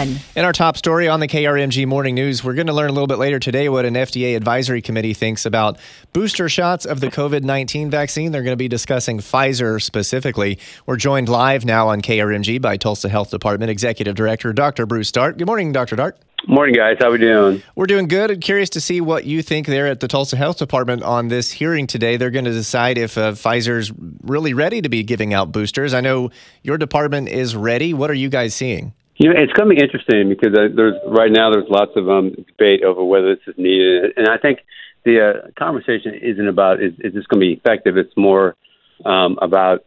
[0.00, 3.06] In our top story on the KRMG Morning News, we're going to learn a little
[3.06, 5.78] bit later today what an FDA advisory committee thinks about
[6.14, 8.32] booster shots of the COVID 19 vaccine.
[8.32, 10.58] They're going to be discussing Pfizer specifically.
[10.86, 14.86] We're joined live now on KRMG by Tulsa Health Department Executive Director Dr.
[14.86, 15.36] Bruce Dart.
[15.36, 15.96] Good morning, Dr.
[15.96, 16.18] Dart.
[16.46, 16.96] Morning, guys.
[16.98, 17.62] How we doing?
[17.74, 18.30] We're doing good.
[18.30, 21.52] I'm curious to see what you think there at the Tulsa Health Department on this
[21.52, 22.16] hearing today.
[22.16, 23.92] They're going to decide if uh, Pfizer's
[24.22, 25.92] really ready to be giving out boosters.
[25.92, 26.30] I know
[26.62, 27.92] your department is ready.
[27.92, 28.94] What are you guys seeing?
[29.20, 32.08] You know, it's going to be interesting because uh, there's right now there's lots of
[32.08, 34.60] um, debate over whether this is needed, and I think
[35.04, 37.98] the uh, conversation isn't about is, is this going to be effective.
[37.98, 38.56] It's more
[39.04, 39.84] um, about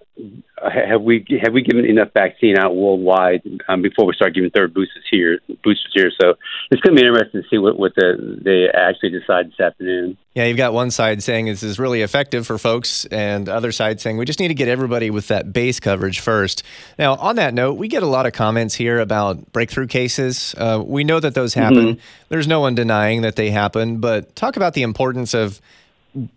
[0.72, 4.74] have we have we given enough vaccine out worldwide um, before we start giving third
[4.74, 6.12] boosters here boosters here?
[6.22, 6.36] So
[6.72, 10.18] it's going to be interesting to see what what the, they actually decide this afternoon.
[10.34, 14.02] Yeah, you've got one side saying this is really effective for folks, and other side
[14.02, 16.64] saying we just need to get everybody with that base coverage first.
[16.98, 20.56] Now, on that note, we get a lot of comments here about breakthrough cases.
[20.58, 21.96] Uh, we know that those happen.
[21.96, 22.02] Mm-hmm.
[22.30, 25.62] There's no one denying that they happen, but talk about the importance of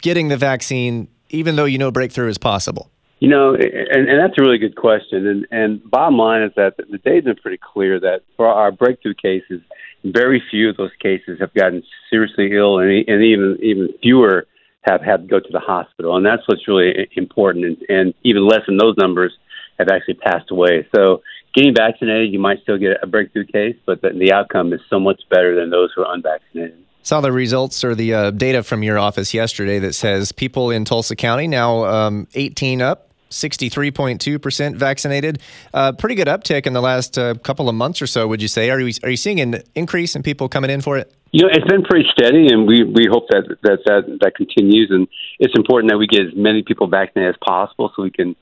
[0.02, 2.90] getting the vaccine, even though you know breakthrough is possible.
[3.18, 5.26] You know, and, and that's a really good question.
[5.26, 9.14] And, and bottom line is that the data is pretty clear that for our breakthrough
[9.14, 9.62] cases,
[10.04, 14.46] very few of those cases have gotten seriously ill, and, and even even fewer
[14.82, 16.16] have had to go to the hospital.
[16.16, 17.64] And that's what's really important.
[17.64, 19.32] And, and even less than those numbers
[19.78, 20.86] have actually passed away.
[20.94, 21.22] So
[21.54, 25.00] getting vaccinated, you might still get a breakthrough case, but the, the outcome is so
[25.00, 28.82] much better than those who are unvaccinated saw the results or the uh, data from
[28.82, 33.05] your office yesterday that says people in Tulsa County now um, 18 up
[33.36, 35.40] 63.2% vaccinated.
[35.74, 38.48] Uh, pretty good uptick in the last uh, couple of months or so, would you
[38.48, 38.70] say?
[38.70, 41.12] Are you, are you seeing an increase in people coming in for it?
[41.32, 44.88] You know, it's been pretty steady, and we, we hope that, that that that continues.
[44.90, 45.06] And
[45.38, 48.36] it's important that we get as many people vaccinated as possible so we can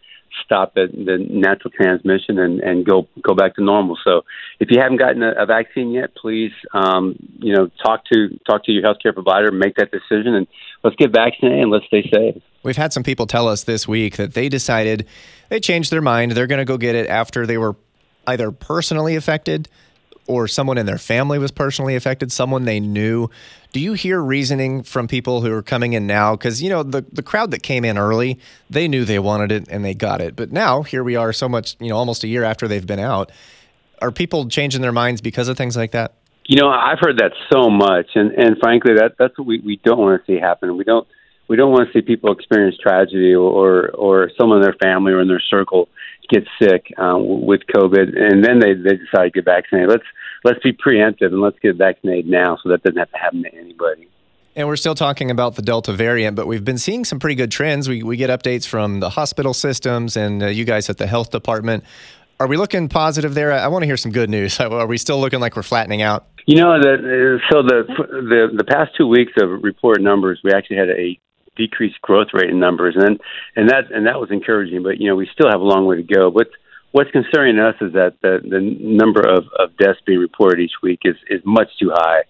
[0.45, 3.97] stop the, the natural transmission and, and go go back to normal.
[4.05, 4.23] So
[4.61, 8.65] if you haven't gotten a, a vaccine yet, please um, you know talk to talk
[8.65, 10.47] to your healthcare provider, make that decision, and
[10.83, 12.43] let's get vaccinated and let's stay safe.
[12.63, 15.07] We've had some people tell us this week that they decided
[15.49, 16.33] they changed their mind.
[16.33, 17.77] They're going to go get it after they were
[18.27, 19.69] either personally affected
[20.27, 23.29] or someone in their family was personally affected, someone they knew.
[23.73, 26.37] Do you hear reasoning from people who are coming in now?
[26.37, 28.39] Because, you know, the, the crowd that came in early,
[28.71, 30.37] they knew they wanted it and they got it.
[30.37, 33.01] But now, here we are so much, you know, almost a year after they've been
[33.01, 33.33] out.
[34.01, 36.15] Are people changing their minds because of things like that?
[36.47, 38.11] You know, I've heard that so much.
[38.15, 40.77] And, and frankly, that, that's what we, we don't want to see happen.
[40.77, 41.07] We don't
[41.49, 45.21] we don't want to see people experience tragedy or, or someone in their family or
[45.21, 45.89] in their circle
[46.29, 49.91] get sick uh, with COVID, and then they they decide to get vaccinated.
[49.91, 50.05] Let's
[50.45, 53.55] let's be preemptive and let's get vaccinated now, so that doesn't have to happen to
[53.55, 54.09] anybody.
[54.57, 57.51] And we're still talking about the Delta variant, but we've been seeing some pretty good
[57.51, 57.89] trends.
[57.89, 61.31] We we get updates from the hospital systems and uh, you guys at the health
[61.31, 61.85] department.
[62.41, 63.53] Are we looking positive there?
[63.53, 64.59] I want to hear some good news.
[64.61, 66.27] Are we still looking like we're flattening out?
[66.47, 70.77] You know, the, so the the the past two weeks of reported numbers, we actually
[70.77, 71.19] had a
[71.57, 73.21] decreased growth rate in numbers, and
[73.57, 74.83] and that and that was encouraging.
[74.83, 76.31] But you know, we still have a long way to go.
[76.31, 76.49] But
[76.93, 81.01] what's concerning us is that the the number of, of deaths being reported each week
[81.05, 82.23] is is much too high.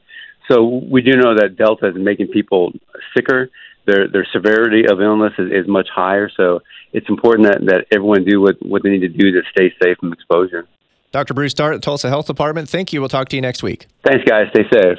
[0.50, 2.72] So we do know that Delta is making people
[3.16, 3.50] sicker.
[3.86, 6.30] Their their severity of illness is, is much higher.
[6.34, 6.60] So
[6.92, 9.98] it's important that, that everyone do what, what they need to do to stay safe
[9.98, 10.66] from exposure.
[11.12, 11.34] Dr.
[11.34, 12.68] Bruce Dart, Tulsa Health Department.
[12.68, 13.00] Thank you.
[13.00, 13.86] We'll talk to you next week.
[14.04, 14.46] Thanks, guys.
[14.50, 14.98] Stay safe.